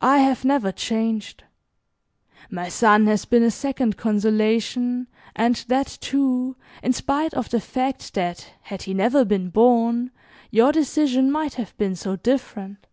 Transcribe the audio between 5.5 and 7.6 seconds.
that, too, in spite of the